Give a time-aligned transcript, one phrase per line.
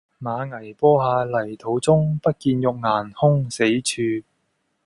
[0.19, 4.25] 馬嵬坡下泥土中，不見玉顏空死處。